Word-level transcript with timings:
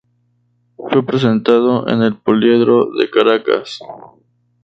Fue 0.77 1.05
presentado 1.05 1.87
en 1.87 2.01
el 2.01 2.15
Poliedro 2.17 2.89
de 2.97 3.07
Caracas. 3.11 3.77